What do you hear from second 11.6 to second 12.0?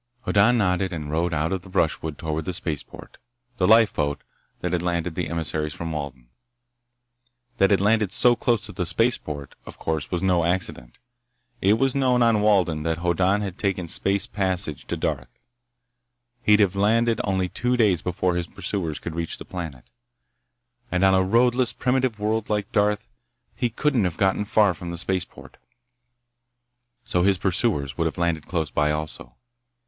It was